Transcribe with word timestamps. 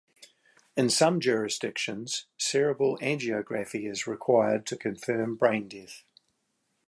In 0.75 0.89
some 0.89 1.19
jurisdictions, 1.19 2.25
cerebral 2.35 2.97
angiography 3.03 3.87
is 3.87 4.07
required 4.07 4.65
to 4.65 4.75
confirm 4.75 5.35
brain 5.35 5.67
death. 5.67 6.03